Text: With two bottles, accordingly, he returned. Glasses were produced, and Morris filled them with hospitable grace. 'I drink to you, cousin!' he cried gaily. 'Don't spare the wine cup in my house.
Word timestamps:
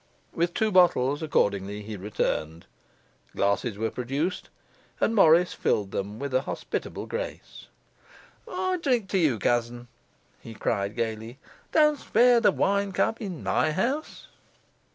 With 0.33 0.55
two 0.55 0.71
bottles, 0.71 1.21
accordingly, 1.21 1.83
he 1.83 1.95
returned. 1.95 2.65
Glasses 3.35 3.77
were 3.77 3.91
produced, 3.91 4.49
and 4.99 5.13
Morris 5.13 5.53
filled 5.53 5.91
them 5.91 6.17
with 6.17 6.33
hospitable 6.33 7.05
grace. 7.05 7.67
'I 8.47 8.77
drink 8.77 9.09
to 9.09 9.19
you, 9.19 9.37
cousin!' 9.37 9.89
he 10.39 10.55
cried 10.55 10.95
gaily. 10.95 11.37
'Don't 11.71 11.99
spare 11.99 12.39
the 12.39 12.51
wine 12.51 12.93
cup 12.93 13.21
in 13.21 13.43
my 13.43 13.73
house. 13.73 14.25